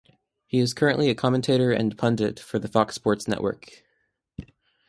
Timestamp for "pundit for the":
1.95-2.67